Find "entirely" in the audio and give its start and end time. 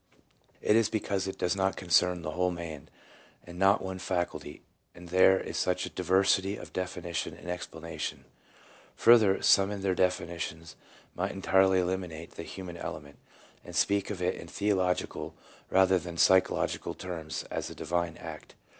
11.33-11.79